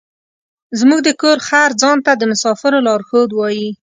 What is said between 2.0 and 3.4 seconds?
ته د مسافرو لارښود